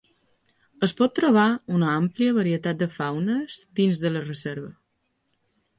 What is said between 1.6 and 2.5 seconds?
una àmplia